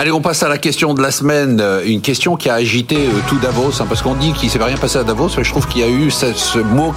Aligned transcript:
Allez, 0.00 0.12
on 0.12 0.22
passe 0.22 0.42
à 0.42 0.48
la 0.48 0.56
question 0.56 0.94
de 0.94 1.02
la 1.02 1.10
semaine. 1.10 1.60
Euh, 1.60 1.82
une 1.84 2.00
question 2.00 2.34
qui 2.36 2.48
a 2.48 2.54
agité 2.54 2.96
euh, 2.96 3.20
tout 3.28 3.36
Davos, 3.36 3.82
hein, 3.82 3.86
parce 3.86 4.00
qu'on 4.00 4.14
dit 4.14 4.32
qu'il 4.32 4.48
ne 4.48 4.52
s'est 4.52 4.64
rien 4.64 4.78
passé 4.78 4.96
à 4.96 5.04
Davos, 5.04 5.28
mais 5.36 5.44
je 5.44 5.50
trouve 5.50 5.68
qu'il 5.68 5.82
y 5.82 5.84
a 5.84 5.90
eu 5.90 6.10
ce, 6.10 6.58
mot 6.58 6.94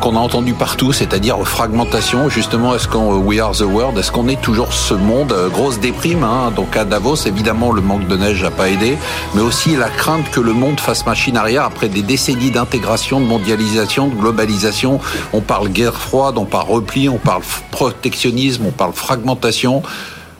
qu'on 0.00 0.16
a 0.16 0.18
entendu 0.18 0.52
partout, 0.52 0.92
c'est-à-dire 0.92 1.38
fragmentation. 1.46 2.28
Justement, 2.28 2.74
est-ce 2.74 2.88
qu'on 2.88 3.14
euh, 3.14 3.22
we 3.22 3.38
are 3.38 3.52
the 3.52 3.60
world 3.60 3.96
Est-ce 3.96 4.10
qu'on 4.10 4.26
est 4.26 4.42
toujours 4.42 4.72
ce 4.72 4.94
monde? 4.94 5.32
Grosse 5.52 5.78
déprime. 5.78 6.24
Hein, 6.24 6.50
donc 6.50 6.76
à 6.76 6.84
Davos, 6.84 7.14
évidemment, 7.14 7.70
le 7.70 7.80
manque 7.80 8.08
de 8.08 8.16
neige 8.16 8.42
n'a 8.42 8.50
pas 8.50 8.70
aidé, 8.70 8.98
mais 9.36 9.42
aussi 9.42 9.76
la 9.76 9.88
crainte 9.88 10.28
que 10.32 10.40
le 10.40 10.52
monde 10.52 10.80
fasse 10.80 11.06
machine 11.06 11.36
arrière 11.36 11.62
après 11.62 11.88
des 11.88 12.02
décennies 12.02 12.50
d'intégration, 12.50 13.20
de 13.20 13.26
mondialisation, 13.26 14.08
de 14.08 14.16
globalisation. 14.16 14.98
On 15.32 15.42
parle 15.42 15.68
guerre 15.68 15.94
froide, 15.94 16.38
on 16.38 16.44
parle 16.44 16.72
repli, 16.72 17.08
on 17.08 17.18
parle 17.18 17.42
protectionnisme, 17.70 18.66
on 18.66 18.72
parle 18.72 18.94
fragmentation. 18.94 19.84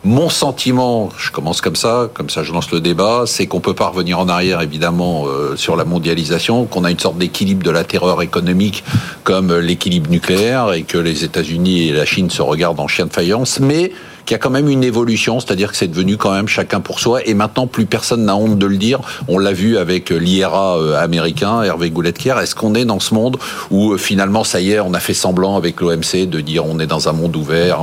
Mon 0.06 0.28
sentiment, 0.28 1.10
je 1.18 1.32
commence 1.32 1.60
comme 1.60 1.74
ça, 1.74 2.08
comme 2.14 2.30
ça 2.30 2.44
je 2.44 2.52
lance 2.52 2.70
le 2.70 2.78
débat, 2.78 3.24
c'est 3.26 3.48
qu'on 3.48 3.58
peut 3.58 3.74
pas 3.74 3.88
revenir 3.88 4.20
en 4.20 4.28
arrière 4.28 4.60
évidemment 4.62 5.26
euh, 5.26 5.56
sur 5.56 5.74
la 5.74 5.84
mondialisation, 5.84 6.64
qu'on 6.66 6.84
a 6.84 6.92
une 6.92 6.98
sorte 7.00 7.18
d'équilibre 7.18 7.64
de 7.64 7.72
la 7.72 7.82
terreur 7.82 8.22
économique 8.22 8.84
comme 9.24 9.52
l'équilibre 9.52 10.08
nucléaire 10.08 10.72
et 10.74 10.84
que 10.84 10.96
les 10.96 11.24
États-Unis 11.24 11.88
et 11.88 11.92
la 11.92 12.04
Chine 12.04 12.30
se 12.30 12.40
regardent 12.40 12.78
en 12.78 12.86
chien 12.86 13.06
de 13.06 13.12
faïence, 13.12 13.58
mais 13.58 13.90
qu'il 14.24 14.34
y 14.34 14.36
a 14.36 14.38
quand 14.38 14.50
même 14.50 14.68
une 14.68 14.84
évolution, 14.84 15.40
c'est-à-dire 15.40 15.72
que 15.72 15.76
c'est 15.76 15.88
devenu 15.88 16.16
quand 16.16 16.32
même 16.32 16.46
chacun 16.46 16.78
pour 16.78 17.00
soi, 17.00 17.26
et 17.26 17.34
maintenant 17.34 17.66
plus 17.66 17.86
personne 17.86 18.26
n'a 18.26 18.36
honte 18.36 18.58
de 18.58 18.66
le 18.66 18.76
dire. 18.76 19.00
On 19.26 19.38
l'a 19.38 19.52
vu 19.52 19.76
avec 19.76 20.10
l'IRA 20.10 20.78
euh, 20.78 21.02
américain, 21.02 21.64
Hervé 21.64 21.90
Gouletker. 21.90 22.36
Est-ce 22.40 22.54
qu'on 22.54 22.76
est 22.76 22.84
dans 22.84 23.00
ce 23.00 23.12
monde 23.12 23.38
où 23.72 23.92
euh, 23.92 23.98
finalement, 23.98 24.44
ça 24.44 24.60
y 24.60 24.70
est, 24.70 24.78
on 24.78 24.94
a 24.94 25.00
fait 25.00 25.14
semblant 25.14 25.56
avec 25.56 25.80
l'OMC 25.80 26.28
de 26.28 26.40
dire 26.40 26.64
on 26.64 26.78
est 26.78 26.86
dans 26.86 27.08
un 27.08 27.12
monde 27.12 27.34
ouvert, 27.34 27.80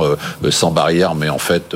sans 0.48 0.70
barrière, 0.70 1.14
mais 1.14 1.28
en 1.28 1.38
fait 1.38 1.74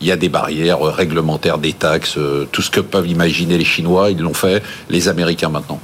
il 0.00 0.06
y 0.06 0.12
a 0.12 0.16
des 0.16 0.28
barrières 0.28 0.80
réglementaires, 0.80 1.58
des 1.58 1.72
taxes, 1.72 2.18
euh, 2.18 2.46
tout 2.52 2.62
ce 2.62 2.70
que 2.70 2.80
peuvent 2.80 3.08
imaginer 3.08 3.58
les 3.58 3.64
Chinois, 3.64 4.10
ils 4.10 4.18
l'ont 4.18 4.34
fait, 4.34 4.62
les 4.90 5.08
Américains 5.08 5.48
maintenant. 5.48 5.80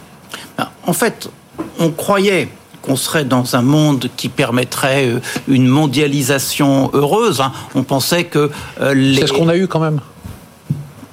Ben, 0.58 0.68
en 0.86 0.92
fait, 0.92 1.30
on 1.78 1.90
croyait 1.90 2.48
qu'on 2.82 2.96
serait 2.96 3.24
dans 3.24 3.56
un 3.56 3.62
monde 3.62 4.08
qui 4.16 4.28
permettrait 4.28 5.06
euh, 5.06 5.20
une 5.48 5.66
mondialisation 5.66 6.90
heureuse. 6.92 7.40
Hein. 7.40 7.52
On 7.74 7.84
pensait 7.84 8.24
que 8.24 8.50
euh, 8.80 8.94
les... 8.94 9.20
C'est 9.20 9.28
ce 9.28 9.32
qu'on 9.32 9.48
a 9.48 9.56
eu 9.56 9.68
quand 9.68 9.80
même 9.80 10.00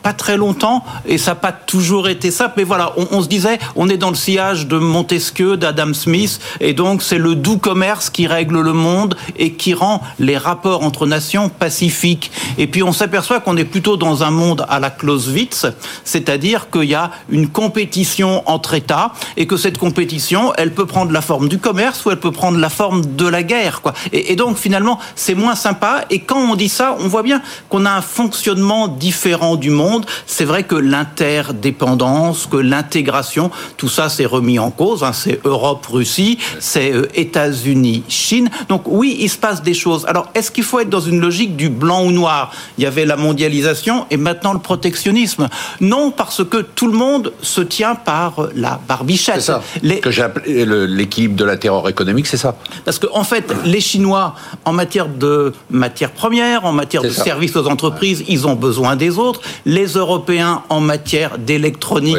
pas 0.10 0.14
très 0.14 0.38
longtemps 0.38 0.84
et 1.06 1.20
ça 1.20 1.32
n'a 1.32 1.36
pas 1.36 1.52
toujours 1.52 2.10
été 2.10 2.32
ça. 2.32 2.52
Mais 2.58 2.64
voilà, 2.64 2.94
on, 3.12 3.22
se 3.22 3.28
disait, 3.28 3.60
on 3.76 3.90
est 3.90 3.98
dans 3.98 4.10
le 4.10 4.16
sillage 4.16 4.66
de 4.66 4.80
Montesquieu, 4.80 5.56
d'Adam 5.56 5.94
Smith, 5.94 6.40
et 6.60 6.74
donc 6.74 7.04
c'est 7.04 7.20
le 7.20 7.36
doux 7.36 7.60
commerce 7.60 8.10
qui 8.10 8.26
règle 8.26 8.60
le 8.60 8.74
monde 8.74 9.16
et 9.38 9.54
qui 9.54 9.76
rend 9.76 10.02
les 10.18 10.36
rapports 10.36 10.84
entre 10.84 11.06
nations 11.06 11.50
pacifiques. 11.50 12.32
Et 12.58 12.66
puis 12.66 12.82
on 12.82 12.92
s'aperçoit 12.92 13.40
qu'on 13.40 13.56
est 13.56 13.66
plutôt 13.66 13.98
dans 13.98 14.24
un 14.24 14.32
monde 14.32 14.66
à 14.68 14.80
la 14.80 14.90
Clausewitz, 14.90 15.68
c'est-à-dire 16.04 16.72
qu'il 16.72 16.86
y 16.86 16.96
a 16.96 17.12
une 17.30 17.48
compétition 17.48 18.42
entre 18.50 18.74
États 18.74 19.12
et 19.38 19.46
que 19.46 19.58
cette 19.58 19.78
compétition, 19.78 20.54
elle 20.58 20.74
peut 20.74 20.88
prendre 20.88 21.12
la 21.12 21.22
forme 21.22 21.50
du 21.50 21.60
commerce 21.60 22.04
ou 22.04 22.10
elle 22.10 22.20
peut 22.20 22.32
prendre 22.32 22.58
la 22.58 22.70
forme 22.70 23.16
de 23.16 23.28
la 23.28 23.44
guerre. 23.44 23.82
Quoi. 23.82 23.94
Et, 24.12 24.34
et 24.34 24.36
donc 24.36 24.58
finalement, 24.58 24.98
c'est 25.16 25.36
moins 25.36 25.56
sympa. 25.56 26.06
Et 26.10 26.22
quand 26.22 26.40
on 26.40 26.56
dit 26.56 26.70
ça, 26.70 26.98
on 27.00 27.08
voit 27.08 27.22
bien 27.22 27.44
qu'on 27.70 27.86
a 27.86 27.92
un 27.92 28.02
fonctionnement 28.02 28.88
différent 28.88 29.56
du 29.56 29.70
monde 29.70 29.99
c'est 30.26 30.46
vrai 30.46 30.64
que 30.64 30.76
l'interdépendance, 30.76 32.48
que 32.48 32.58
l'intégration, 32.58 33.52
tout 33.78 33.90
ça 33.90 34.10
s'est 34.10 34.26
remis 34.26 34.60
en 34.60 34.72
cause. 34.72 35.04
Hein. 35.04 35.14
c'est 35.14 35.40
Europe-Russie, 35.46 36.38
c'est 36.60 36.92
euh, 36.92 37.08
États-Unis-Chine. 37.14 38.50
Donc 38.68 38.84
oui, 38.86 39.18
il 39.20 39.30
se 39.30 39.38
passe 39.38 39.62
des 39.62 39.74
choses. 39.74 40.06
Alors 40.08 40.30
est-ce 40.34 40.52
qu'il 40.52 40.64
faut 40.64 40.80
être 40.80 40.90
dans 40.90 41.00
une 41.00 41.20
logique 41.20 41.56
du 41.56 41.70
blanc 41.70 42.04
ou 42.04 42.12
noir? 42.12 42.52
Il 42.78 42.84
y 42.84 42.88
avait 42.88 43.06
la 43.06 43.16
mondialisation 43.16 44.06
et 44.10 44.18
maintenant 44.18 44.54
le 44.54 44.60
protectionnisme. 44.60 45.48
Non, 45.82 46.12
parce 46.12 46.44
que 46.44 46.58
tout 46.58 46.88
le 46.88 46.98
monde 46.98 47.34
se 47.42 47.62
tient 47.62 47.96
par 47.96 48.48
la 48.56 48.80
barbichette. 48.88 49.36
C'est 49.36 49.42
ça. 49.42 49.62
Que 50.02 50.12
j'ai 50.12 50.24
appelé 50.24 50.66
l'équilibre 50.88 51.36
de 51.36 51.46
la 51.46 51.58
terreur 51.58 51.88
économique, 51.90 52.28
c'est 52.28 52.38
ça. 52.38 52.56
Parce 52.86 53.00
qu'en 53.00 53.20
en 53.20 53.24
fait, 53.24 53.54
les 53.66 53.82
Chinois, 53.82 54.36
en 54.66 54.74
matière 54.74 55.08
de 55.08 55.54
matières 55.70 56.12
premières, 56.12 56.66
en 56.66 56.72
matière 56.72 57.02
de 57.02 57.10
services 57.10 57.56
aux 57.56 57.68
entreprises, 57.68 58.24
ils 58.28 58.48
ont 58.48 58.56
besoin 58.56 58.96
des 58.96 59.18
autres 59.18 59.42
les 59.66 59.79
Européens 59.86 60.64
en 60.70 60.80
matière 60.80 61.38
d'électronique, 61.38 62.18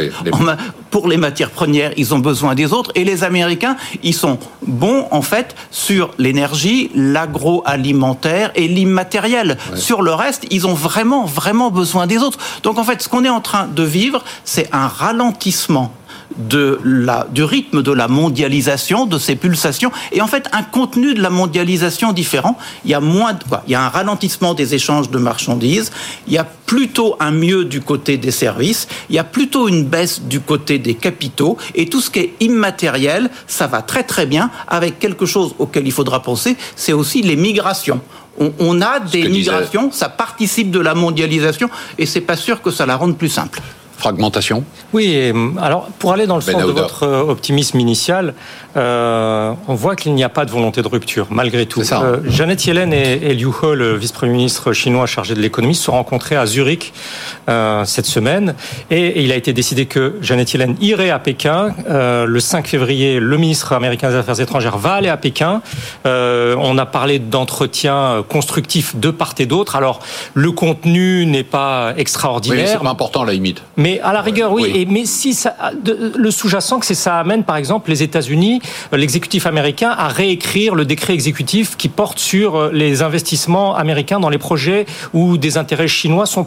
pour 0.90 1.08
les 1.08 1.16
matières 1.16 1.50
premières, 1.50 1.92
ils 1.96 2.14
ont 2.14 2.18
besoin 2.18 2.54
des 2.54 2.72
autres. 2.72 2.90
Et 2.94 3.04
les 3.04 3.22
Américains, 3.24 3.76
ils 4.02 4.14
sont 4.14 4.38
bons, 4.66 5.06
en 5.10 5.22
fait, 5.22 5.54
sur 5.70 6.10
l'énergie, 6.18 6.90
l'agroalimentaire 6.94 8.50
et 8.54 8.66
l'immatériel. 8.66 9.56
Sur 9.76 10.02
le 10.02 10.12
reste, 10.12 10.46
ils 10.50 10.66
ont 10.66 10.74
vraiment, 10.74 11.24
vraiment 11.24 11.70
besoin 11.70 12.06
des 12.06 12.18
autres. 12.18 12.38
Donc, 12.62 12.78
en 12.78 12.84
fait, 12.84 13.02
ce 13.02 13.08
qu'on 13.08 13.24
est 13.24 13.30
en 13.30 13.40
train 13.40 13.68
de 13.68 13.82
vivre, 13.82 14.22
c'est 14.44 14.68
un 14.72 14.88
ralentissement 14.88 15.92
de 16.36 16.80
la, 16.84 17.26
du 17.30 17.42
rythme 17.44 17.82
de 17.82 17.92
la 17.92 18.08
mondialisation, 18.08 19.06
de 19.06 19.18
ces 19.18 19.36
pulsations, 19.36 19.90
et 20.12 20.20
en 20.20 20.26
fait 20.26 20.48
un 20.52 20.62
contenu 20.62 21.14
de 21.14 21.22
la 21.22 21.30
mondialisation 21.30 22.12
différent. 22.12 22.56
Il 22.84 22.90
y 22.90 22.94
a 22.94 23.00
moins 23.00 23.34
de 23.34 23.44
quoi 23.44 23.62
Il 23.66 23.72
y 23.72 23.74
a 23.74 23.84
un 23.84 23.88
ralentissement 23.88 24.54
des 24.54 24.74
échanges 24.74 25.10
de 25.10 25.18
marchandises, 25.18 25.90
il 26.26 26.32
y 26.32 26.38
a 26.38 26.44
plutôt 26.44 27.16
un 27.20 27.30
mieux 27.30 27.64
du 27.64 27.80
côté 27.80 28.16
des 28.16 28.30
services, 28.30 28.86
il 29.08 29.16
y 29.16 29.18
a 29.18 29.24
plutôt 29.24 29.68
une 29.68 29.84
baisse 29.84 30.22
du 30.22 30.40
côté 30.40 30.78
des 30.78 30.94
capitaux, 30.94 31.56
et 31.74 31.86
tout 31.86 32.00
ce 32.00 32.10
qui 32.10 32.20
est 32.20 32.34
immatériel, 32.40 33.30
ça 33.46 33.66
va 33.66 33.82
très 33.82 34.04
très 34.04 34.26
bien. 34.26 34.50
Avec 34.68 34.98
quelque 34.98 35.26
chose 35.26 35.54
auquel 35.58 35.86
il 35.86 35.92
faudra 35.92 36.22
penser, 36.22 36.56
c'est 36.76 36.92
aussi 36.92 37.22
les 37.22 37.36
migrations. 37.36 38.00
On, 38.58 38.80
a 38.80 39.00
des 39.00 39.28
migrations, 39.28 39.92
ça 39.92 40.08
participe 40.08 40.70
de 40.70 40.80
la 40.80 40.94
mondialisation, 40.94 41.68
et 41.98 42.06
c'est 42.06 42.22
pas 42.22 42.36
sûr 42.36 42.62
que 42.62 42.70
ça 42.70 42.86
la 42.86 42.96
rende 42.96 43.18
plus 43.18 43.28
simple 43.28 43.60
fragmentation? 44.00 44.64
Oui, 44.92 45.32
alors 45.60 45.86
pour 45.98 46.12
aller 46.12 46.26
dans 46.26 46.36
le 46.36 46.42
ben 46.42 46.52
sens 46.52 46.66
de 46.66 46.72
votre 46.72 47.04
euh, 47.04 47.22
optimisme 47.22 47.78
initial, 47.78 48.34
euh, 48.76 49.52
on 49.68 49.74
voit 49.74 49.96
qu'il 49.96 50.14
n'y 50.14 50.24
a 50.24 50.28
pas 50.28 50.44
de 50.44 50.50
volonté 50.50 50.82
de 50.82 50.88
rupture, 50.88 51.26
malgré 51.30 51.66
tout. 51.66 51.82
Euh, 51.92 52.18
Janet 52.26 52.64
Yellen 52.64 52.92
et, 52.92 53.34
Liu 53.34 53.50
He, 53.62 53.74
le 53.74 53.96
vice-premier 53.96 54.32
ministre 54.32 54.72
chinois 54.72 55.06
chargé 55.06 55.34
de 55.34 55.40
l'économie, 55.40 55.74
se 55.74 55.84
sont 55.84 55.92
rencontrés 55.92 56.36
à 56.36 56.46
Zurich 56.46 56.92
cette 57.84 58.06
semaine, 58.06 58.54
et, 58.90 59.22
il 59.22 59.32
a 59.32 59.36
été 59.36 59.52
décidé 59.52 59.86
que 59.86 60.16
Janet 60.22 60.52
Yellen 60.52 60.76
irait 60.80 61.10
à 61.10 61.18
Pékin. 61.18 61.74
le 61.88 62.40
5 62.40 62.66
février, 62.66 63.20
le 63.20 63.36
ministre 63.36 63.72
américain 63.72 64.08
des 64.10 64.16
Affaires 64.16 64.40
étrangères 64.40 64.78
va 64.78 64.94
aller 64.94 65.08
à 65.08 65.16
Pékin. 65.16 65.60
on 66.04 66.78
a 66.78 66.86
parlé 66.86 67.18
d'entretiens 67.18 68.24
constructifs 68.28 68.96
de 68.96 69.10
part 69.10 69.34
et 69.38 69.46
d'autre. 69.46 69.76
Alors, 69.76 70.00
le 70.34 70.52
contenu 70.52 71.26
n'est 71.26 71.44
pas 71.44 71.92
extraordinaire. 71.96 72.64
Oui, 72.64 72.70
c'est 72.72 72.82
pas 72.82 72.90
important, 72.90 73.24
la 73.24 73.32
limite. 73.32 73.62
Mais 73.76 73.90
mais 73.90 74.00
à 74.00 74.12
la 74.12 74.20
rigueur, 74.20 74.52
oui. 74.52 74.70
Et, 74.74 74.86
mais 74.86 75.04
si 75.04 75.34
ça, 75.34 75.56
le 75.84 76.30
sous-jacent, 76.30 76.78
que 76.78 76.86
c'est 76.86 76.94
ça 76.94 77.18
amène, 77.18 77.42
par 77.42 77.56
exemple, 77.56 77.90
les 77.90 78.02
États-Unis, 78.02 78.59
euh, 78.92 78.96
l'exécutif 78.96 79.46
américain, 79.46 79.90
à 79.90 80.08
réécrire 80.08 80.74
le 80.74 80.84
décret 80.84 81.14
exécutif 81.14 81.76
qui 81.76 81.88
porte 81.88 82.18
sur 82.18 82.56
euh, 82.56 82.70
les 82.72 83.02
investissements 83.02 83.74
américains 83.76 84.20
dans 84.20 84.28
les 84.28 84.38
projets 84.38 84.86
où 85.12 85.36
des 85.36 85.56
intérêts 85.56 85.88
chinois 85.88 86.26
sont, 86.26 86.44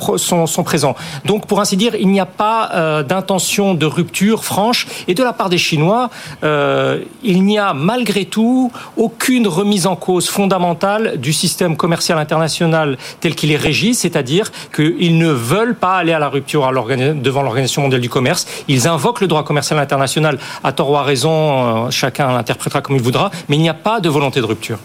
présents. 0.63 0.96
Donc, 1.25 1.47
pour 1.47 1.59
ainsi 1.59 1.78
dire, 1.78 1.96
il 1.96 2.07
n'y 2.07 2.19
a 2.19 2.25
pas 2.25 2.72
euh, 2.74 3.03
d'intention 3.03 3.74
de 3.74 3.85
rupture 3.85 4.44
franche. 4.44 4.88
Et 5.07 5.13
de 5.13 5.24
la 5.24 5.34
part 5.34 5.50
des 5.50 5.57
Chinois, 5.57 6.09
il 6.44 7.44
n'y 7.44 7.57
a 7.57 7.74
malgré 7.74 8.25
tout 8.25 8.72
aucune 8.97 9.47
remise 9.47 9.88
en 9.88 9.95
cause 9.95 10.30
fondamentale 10.30 11.18
du 11.18 11.34
système 11.34 11.75
commercial 11.78 12.18
international 12.18 12.97
tel 13.19 13.35
qu'il 13.35 13.51
est 13.51 13.57
régi, 13.57 13.94
c'est-à-dire 13.94 14.51
qu'ils 14.75 15.18
ne 15.18 15.30
veulent 15.30 15.75
pas 15.75 15.95
aller 15.95 16.13
à 16.13 16.19
la 16.19 16.30
rupture 16.30 16.63
devant 16.72 17.41
l'Organisation 17.41 17.81
mondiale 17.81 18.01
du 18.01 18.09
commerce. 18.09 18.45
Ils 18.68 18.88
invoquent 18.88 19.22
le 19.22 19.28
droit 19.28 19.44
commercial 19.44 19.80
international 19.80 20.38
à 20.63 20.72
tort 20.72 20.91
ou 20.91 20.97
à 20.97 21.03
raison, 21.03 21.88
euh, 21.88 21.91
chacun 22.03 22.33
l'interprétera 22.33 22.81
comme 22.81 22.97
il 22.97 23.01
voudra, 23.01 23.31
mais 23.47 23.55
il 23.55 23.61
n'y 23.61 23.69
a 23.69 23.73
pas 23.73 24.01
de 24.01 24.09
volonté 24.09 24.41
de 24.41 24.45
rupture. 24.45 24.79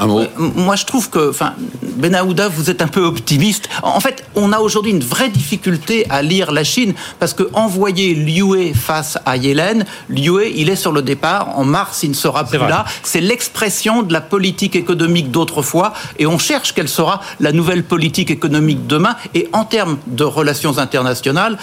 Euh, 0.00 0.26
moi, 0.36 0.76
je 0.76 0.84
trouve 0.86 1.10
que, 1.10 1.30
enfin, 1.30 1.52
Benahouda, 1.82 2.48
vous 2.48 2.70
êtes 2.70 2.80
un 2.80 2.88
peu 2.88 3.02
optimiste. 3.02 3.68
En 3.82 4.00
fait, 4.00 4.24
on 4.34 4.52
a 4.52 4.58
aujourd'hui 4.58 4.92
une 4.92 5.02
vraie 5.02 5.28
difficulté 5.28 6.06
à 6.08 6.22
lire 6.22 6.52
la 6.52 6.64
Chine 6.64 6.94
parce 7.18 7.34
que 7.34 7.44
envoyer 7.52 8.14
Liu 8.14 8.72
face 8.74 9.18
à 9.26 9.36
Yellen, 9.36 9.84
Liu, 10.08 10.46
il 10.54 10.70
est 10.70 10.76
sur 10.76 10.92
le 10.92 11.02
départ. 11.02 11.58
En 11.58 11.64
mars, 11.64 12.02
il 12.02 12.10
ne 12.10 12.14
sera 12.14 12.44
plus 12.44 12.58
là. 12.58 12.86
C'est 13.02 13.20
l'expression 13.20 14.02
de 14.02 14.12
la 14.12 14.22
politique 14.22 14.74
économique 14.74 15.30
d'autrefois 15.30 15.92
et 16.18 16.26
on 16.26 16.38
cherche 16.38 16.72
quelle 16.72 16.88
sera 16.88 17.20
la 17.38 17.52
nouvelle 17.52 17.84
politique 17.84 18.30
économique 18.30 18.86
demain. 18.86 19.16
Et 19.34 19.48
en 19.52 19.64
termes 19.64 19.98
de 20.06 20.24
relations 20.24 20.78
internationales, 20.78 21.58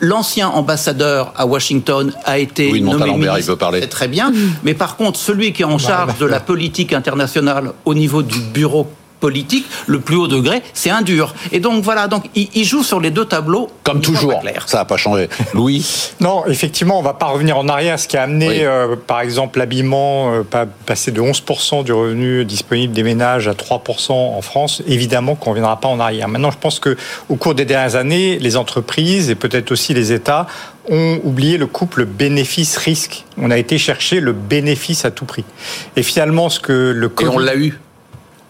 l'ancien 0.00 0.48
ambassadeur 0.48 1.32
à 1.36 1.46
Washington 1.46 2.12
a 2.24 2.38
été 2.38 2.80
nommé 2.80 3.12
ministre. 3.12 3.56
C'est 3.72 3.88
très 3.88 4.08
bien. 4.08 4.32
Mais 4.62 4.74
par 4.74 4.96
contre, 4.96 5.18
celui 5.18 5.52
qui 5.52 5.62
est 5.62 5.66
en 5.66 5.78
charge 5.78 6.18
de 6.18 6.26
la 6.26 6.40
politique 6.40 6.92
internationale 6.92 7.72
au 7.84 7.94
niveau 7.94 8.22
du 8.22 8.38
bureau 8.38 8.88
politique, 9.20 9.66
le 9.86 10.00
plus 10.00 10.16
haut 10.16 10.28
degré, 10.28 10.62
c'est 10.74 10.90
un 10.90 11.02
dur. 11.02 11.34
Et 11.52 11.60
donc 11.60 11.82
voilà, 11.82 12.08
donc 12.08 12.24
il, 12.34 12.64
joue 12.64 12.82
sur 12.82 13.00
les 13.00 13.10
deux 13.10 13.24
tableaux. 13.24 13.68
Comme 13.82 14.00
toujours, 14.00 14.42
ça 14.66 14.78
n'a 14.78 14.84
pas 14.84 14.96
changé. 14.96 15.28
Louis 15.54 16.10
Non, 16.20 16.46
effectivement, 16.46 16.96
on 16.98 17.02
ne 17.02 17.06
va 17.06 17.14
pas 17.14 17.26
revenir 17.26 17.58
en 17.58 17.68
arrière. 17.68 17.98
Ce 17.98 18.08
qui 18.08 18.16
a 18.16 18.22
amené, 18.22 18.64
euh, 18.64 18.96
par 18.96 19.20
exemple, 19.20 19.58
l'habillement, 19.58 20.32
euh, 20.32 20.66
passer 20.86 21.10
de 21.10 21.20
11% 21.20 21.84
du 21.84 21.92
revenu 21.92 22.44
disponible 22.44 22.92
des 22.92 23.02
ménages 23.02 23.48
à 23.48 23.54
3% 23.54 24.12
en 24.12 24.42
France, 24.42 24.82
évidemment 24.86 25.34
qu'on 25.34 25.50
ne 25.50 25.54
reviendra 25.56 25.80
pas 25.80 25.88
en 25.88 26.00
arrière. 26.00 26.28
Maintenant, 26.28 26.50
je 26.50 26.58
pense 26.58 26.80
qu'au 26.80 27.36
cours 27.36 27.54
des 27.54 27.64
dernières 27.64 27.96
années, 27.96 28.38
les 28.38 28.56
entreprises 28.56 29.30
et 29.30 29.34
peut-être 29.34 29.72
aussi 29.72 29.94
les 29.94 30.12
États 30.12 30.46
ont 30.90 31.20
oublié 31.24 31.58
le 31.58 31.66
couple 31.66 32.04
bénéfice-risque. 32.04 33.24
On 33.36 33.50
a 33.50 33.58
été 33.58 33.78
chercher 33.78 34.20
le 34.20 34.32
bénéfice 34.32 35.04
à 35.04 35.10
tout 35.10 35.24
prix. 35.24 35.44
Et 35.96 36.02
finalement, 36.02 36.48
ce 36.48 36.60
que 36.60 36.92
le. 36.94 37.12
Et 37.20 37.28
on 37.28 37.38
l'a 37.38 37.56
eu 37.56 37.78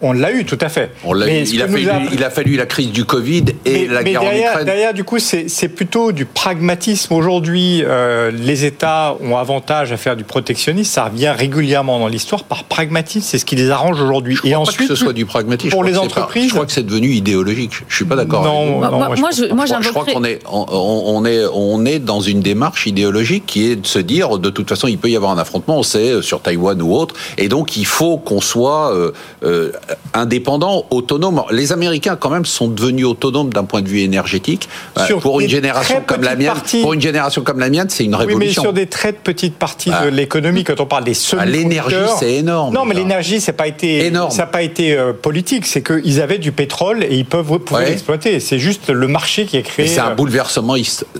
on 0.01 0.13
l'a 0.13 0.31
eu, 0.31 0.45
tout 0.45 0.57
à 0.61 0.69
fait. 0.69 0.91
On 1.03 1.13
l'a 1.13 1.27
eu. 1.27 1.43
Il, 1.51 1.61
a 1.61 1.67
fallu, 1.67 1.89
il 2.13 2.23
a 2.23 2.29
fallu 2.29 2.55
la 2.55 2.65
crise 2.65 2.91
du 2.91 3.03
Covid 3.03 3.45
et 3.65 3.87
la 3.87 4.03
guerre 4.03 4.21
derrière, 4.21 4.49
en 4.49 4.51
Ukraine. 4.51 4.65
Derrière, 4.65 4.93
du 4.93 5.03
coup, 5.03 5.19
c'est 5.19 5.67
plutôt 5.67 6.11
du 6.11 6.25
pragmatisme. 6.25 7.13
Aujourd'hui, 7.13 7.83
euh, 7.85 8.31
les 8.31 8.65
États 8.65 9.15
ont 9.21 9.35
avantage 9.37 9.91
à 9.91 9.97
faire 9.97 10.15
du 10.15 10.23
protectionnisme. 10.23 10.91
Ça 10.91 11.05
revient 11.05 11.33
régulièrement 11.35 11.99
dans 11.99 12.07
l'histoire 12.07 12.43
par 12.43 12.63
pragmatisme. 12.63 13.27
C'est 13.29 13.37
ce 13.37 13.45
qui 13.45 13.55
les 13.55 13.69
arrange 13.71 14.01
aujourd'hui. 14.01 14.37
Et 14.43 14.55
ensuite, 14.55 14.77
pas 14.77 14.83
que 14.93 14.95
ce 14.95 15.03
soit 15.03 15.13
du 15.13 15.25
pragmatisme. 15.25 15.71
Pour 15.71 15.83
les 15.83 15.97
entreprises, 15.97 16.49
je 16.49 16.53
crois 16.53 16.65
que 16.65 16.71
c'est 16.71 16.85
devenu 16.85 17.09
idéologique. 17.09 17.73
Je 17.87 17.95
suis 17.95 18.05
pas 18.05 18.15
d'accord. 18.15 18.43
Non, 18.43 18.79
non, 18.79 18.97
moi, 18.97 19.15
moi, 19.17 19.29
je, 19.31 19.53
moi, 19.53 19.65
je 19.65 19.89
crois 19.89 20.05
qu'on 20.05 20.23
est, 20.23 20.39
on, 20.49 21.25
est, 21.25 21.43
on 21.53 21.85
est 21.85 21.99
dans 21.99 22.21
une 22.21 22.39
démarche 22.39 22.87
idéologique 22.87 23.43
qui 23.45 23.69
est 23.69 23.75
de 23.75 23.87
se 23.87 23.99
dire, 23.99 24.37
de 24.39 24.49
toute 24.49 24.69
façon, 24.69 24.87
il 24.87 24.97
peut 24.97 25.09
y 25.09 25.15
avoir 25.15 25.31
un 25.31 25.37
affrontement. 25.37 25.77
On 25.77 25.83
sait 25.83 26.11
euh, 26.11 26.21
sur 26.21 26.41
Taïwan 26.41 26.81
ou 26.81 26.93
autre, 26.93 27.15
et 27.37 27.49
donc 27.49 27.75
il 27.75 27.85
faut 27.85 28.17
qu'on 28.17 28.41
soit 28.41 28.93
euh, 28.93 29.11
euh 29.43 29.71
indépendant 30.13 30.85
autonome. 30.89 31.43
Les 31.51 31.71
Américains, 31.71 32.15
quand 32.15 32.29
même, 32.29 32.45
sont 32.45 32.67
devenus 32.67 33.05
autonomes 33.05 33.51
d'un 33.51 33.63
point 33.63 33.81
de 33.81 33.87
vue 33.87 34.01
énergétique. 34.01 34.69
Euh, 34.97 35.19
pour 35.19 35.39
une 35.39 35.49
génération 35.49 36.01
comme 36.05 36.23
la 36.23 36.35
mienne, 36.35 36.53
pour 36.81 36.93
une 36.93 37.01
génération 37.01 37.41
comme 37.41 37.59
la 37.59 37.69
mienne, 37.69 37.87
c'est 37.89 38.05
une 38.05 38.15
révolution. 38.15 38.39
Oui, 38.39 38.47
mais 38.47 38.53
sur 38.53 38.73
des 38.73 38.87
très 38.87 39.13
petites 39.13 39.55
parties 39.55 39.91
de 40.03 40.09
l'économie, 40.09 40.63
quand 40.63 40.79
on 40.79 40.85
parle 40.85 41.03
des 41.03 41.13
semi 41.13 41.41
ah, 41.43 41.45
L'énergie, 41.45 41.95
c'est 42.19 42.33
énorme. 42.33 42.73
Non, 42.73 42.85
mais 42.85 42.95
l'énergie, 42.95 43.41
c'est 43.41 43.53
pas 43.53 43.67
été 43.67 44.05
énorme. 44.05 44.31
Ça 44.31 44.43
n'a 44.43 44.47
pas 44.47 44.61
été 44.61 44.97
euh, 44.97 45.13
politique. 45.13 45.65
C'est 45.65 45.81
qu'ils 45.81 46.21
avaient 46.21 46.37
du 46.37 46.51
pétrole 46.51 47.03
et 47.03 47.15
ils 47.15 47.25
peuvent 47.25 47.59
pouvoir 47.59 47.83
l'exploiter. 47.83 48.39
C'est 48.39 48.59
juste 48.59 48.89
le 48.89 49.07
marché 49.07 49.45
qui 49.45 49.57
est 49.57 49.63
créé. 49.63 49.87
C'est 49.87 49.99
un 49.99 50.11
euh, 50.11 50.15
bouleversement 50.15 50.75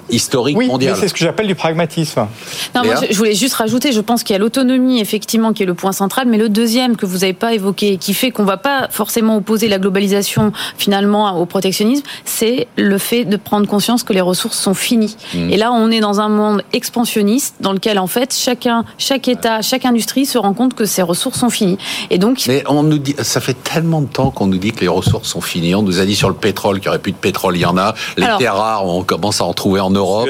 historique 0.09 0.57
oui, 0.57 0.67
mondial. 0.67 0.95
c'est 0.99 1.07
ce 1.07 1.13
que 1.13 1.19
j'appelle 1.19 1.47
du 1.47 1.55
pragmatisme. 1.55 2.27
Non, 2.75 2.83
moi, 2.83 2.95
je, 3.09 3.15
voulais 3.15 3.35
juste 3.35 3.55
rajouter. 3.55 3.91
Je 3.91 4.01
pense 4.01 4.23
qu'il 4.23 4.33
y 4.33 4.35
a 4.35 4.39
l'autonomie, 4.39 4.99
effectivement, 4.99 5.53
qui 5.53 5.63
est 5.63 5.65
le 5.65 5.73
point 5.73 5.91
central, 5.91 6.27
mais 6.27 6.37
le 6.37 6.49
deuxième 6.49 6.95
que 6.95 7.05
vous 7.05 7.19
n'avez 7.19 7.33
pas 7.33 7.53
évoqué, 7.53 7.97
qui 7.97 8.13
fait 8.13 8.31
qu'on 8.31 8.45
va 8.45 8.57
pas 8.59 8.87
forcément 8.89 9.37
opposer 9.37 9.67
la 9.67 9.79
globalisation 9.79 10.51
finalement 10.77 11.39
au 11.39 11.45
protectionnisme, 11.45 12.03
c'est 12.25 12.67
le 12.75 12.97
fait 12.97 13.25
de 13.25 13.37
prendre 13.37 13.67
conscience 13.67 14.03
que 14.03 14.13
les 14.13 14.21
ressources 14.21 14.59
sont 14.59 14.73
finies. 14.73 15.15
Mm. 15.33 15.49
Et 15.49 15.57
là, 15.57 15.71
on 15.71 15.89
est 15.91 15.99
dans 15.99 16.19
un 16.19 16.29
monde 16.29 16.63
expansionniste 16.73 17.55
dans 17.59 17.73
lequel 17.73 17.99
en 17.99 18.07
fait 18.07 18.35
chacun, 18.35 18.85
chaque 18.97 19.27
État, 19.27 19.61
chaque 19.61 19.85
industrie 19.85 20.25
se 20.25 20.37
rend 20.37 20.53
compte 20.53 20.73
que 20.73 20.85
ses 20.85 21.01
ressources 21.01 21.39
sont 21.39 21.49
finies. 21.49 21.77
Et 22.09 22.17
donc, 22.17 22.43
mais 22.47 22.63
on 22.67 22.83
nous 22.83 22.99
dit, 22.99 23.15
ça 23.19 23.41
fait 23.41 23.55
tellement 23.63 24.01
de 24.01 24.07
temps 24.07 24.31
qu'on 24.31 24.47
nous 24.47 24.57
dit 24.57 24.71
que 24.71 24.81
les 24.81 24.87
ressources 24.87 25.29
sont 25.29 25.41
finies. 25.41 25.75
On 25.75 25.83
nous 25.83 25.99
a 25.99 26.05
dit 26.05 26.15
sur 26.15 26.29
le 26.29 26.35
pétrole 26.35 26.79
qu'il 26.79 26.85
n'y 26.85 26.89
aurait 26.89 26.99
plus 26.99 27.11
de 27.11 27.17
pétrole, 27.17 27.57
il 27.57 27.61
y 27.61 27.65
en 27.65 27.77
a. 27.77 27.93
Les 28.17 28.27
terres 28.37 28.55
rares, 28.55 28.85
on 28.85 29.03
commence 29.03 29.41
à 29.41 29.45
en 29.45 29.53
trouver 29.53 29.79
en 29.79 29.91
Europe, 29.91 30.29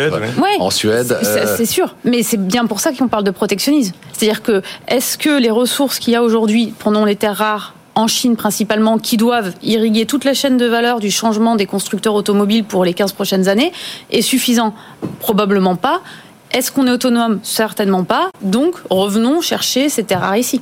en 0.60 0.70
Suède. 0.70 1.18
C'est 1.22 1.62
euh, 1.62 1.66
sûr, 1.66 1.96
mais 2.04 2.24
c'est 2.24 2.38
bien 2.38 2.66
pour 2.66 2.80
ça 2.80 2.92
qu'on 2.92 3.08
parle 3.08 3.24
de 3.24 3.31
protectionnisme. 3.31 3.94
C'est-à-dire 4.14 4.44
que 4.44 4.62
est-ce 4.88 5.18
que 5.18 5.40
les 5.40 5.52
ressources 5.52 6.00
qu'il 6.00 6.14
y 6.14 6.16
a 6.16 6.24
aujourd'hui, 6.24 6.74
prenons 6.78 7.06
les 7.06 7.16
terres 7.16 7.38
rares, 7.38 7.74
en 7.96 8.08
Chine 8.08 8.36
principalement, 8.36 8.98
qui 8.98 9.18
doivent 9.18 9.54
irriguer 9.64 10.06
toute 10.06 10.24
la 10.24 10.34
chaîne 10.34 10.58
de 10.58 10.66
valeur 10.66 11.00
du 11.00 11.12
changement 11.12 11.56
des 11.56 11.66
constructeurs 11.66 12.14
automobiles 12.14 12.64
pour 12.64 12.86
les 12.86 12.94
15 12.94 13.14
prochaines 13.14 13.48
années, 13.48 13.72
est 14.12 14.22
suffisant? 14.22 14.74
Probablement 15.20 15.76
pas. 15.76 16.02
Est-ce 16.52 16.72
qu'on 16.72 16.88
est 16.88 16.92
autonome? 16.92 17.40
Certainement 17.44 18.04
pas. 18.04 18.30
Donc, 18.42 18.76
revenons 18.90 19.42
chercher 19.42 19.90
ces 19.90 20.04
terres 20.04 20.36
ici. 20.36 20.62